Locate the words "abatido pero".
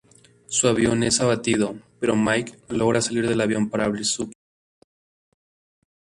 1.21-2.15